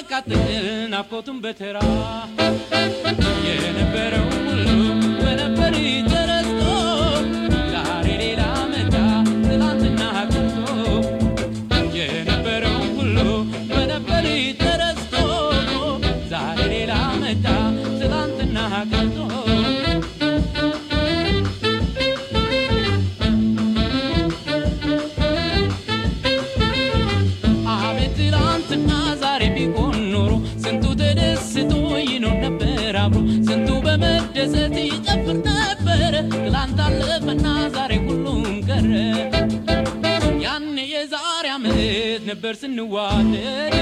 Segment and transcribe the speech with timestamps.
[0.00, 0.42] ሲያቃጥል
[0.92, 1.78] ናፍቆቱን በተራ
[3.46, 4.68] የነበረው ሁሉ
[5.20, 5.74] በነበር
[6.08, 6.49] ተረስቶ
[42.43, 43.73] ነበር ስንዋደድ።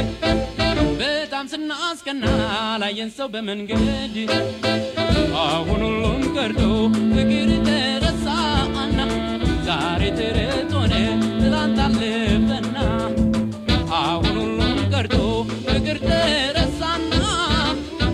[1.01, 2.23] በጣም ስናስቀና
[2.81, 4.15] ላየን ሰው በመንገድ።
[5.43, 6.61] አሁን ሁሉም ቀርቶ
[7.13, 8.97] ፍቅር ተረሳና
[9.67, 10.93] ዛሬ ተረት ሆነ
[11.39, 12.75] ትላንት አለፈና።
[14.01, 15.15] አሁን ሁሉም ቀርቶ
[15.67, 17.13] ፍቅር ተረሳና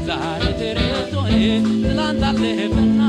[0.09, 1.33] ዛሬ ተረት ሆነ
[1.83, 3.01] ትላንት አለፈና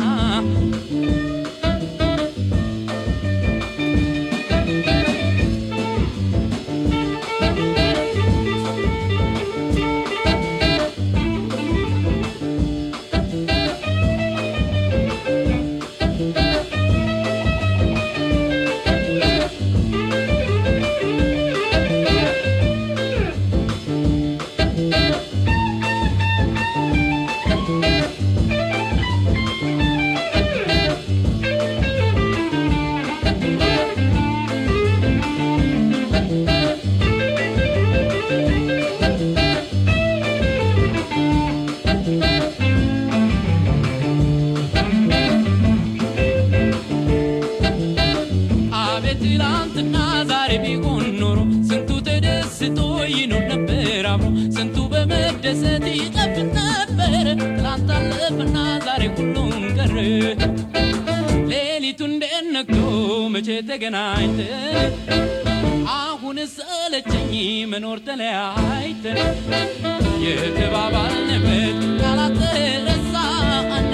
[63.86, 64.92] ተገናኝተን
[65.96, 67.32] አሁን ሰለቸኝ
[67.72, 69.18] መኖር ተለያይተን
[70.24, 73.92] የተባባልንበት ቃላት ተረሳና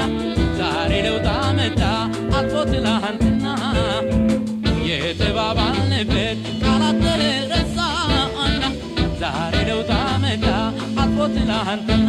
[0.61, 1.83] ዛሬ ለውጥ አመጣ
[2.39, 3.45] አልፎ ትላንትና
[4.91, 7.05] የተባባልንበት ቃላት
[9.23, 10.47] ዛሬ ለውጥ አመጣ
[11.05, 12.09] አልፎ ትላንትና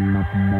[0.00, 0.59] Not